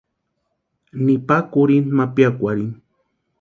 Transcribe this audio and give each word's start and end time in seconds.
Nipa 1.03 1.37
kurhinta 1.51 1.93
ma 1.97 2.05
piakwarhini. 2.15 2.77